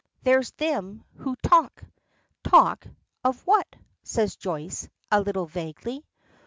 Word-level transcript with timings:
"There's 0.23 0.49
thim 0.49 1.03
who 1.17 1.35
talk." 1.43 1.83
"Talk 2.43 2.87
of 3.23 3.45
what?" 3.45 3.75
asks 4.03 4.35
Joyce, 4.35 4.89
a 5.11 5.21
little 5.21 5.45
vaguely. 5.45 6.03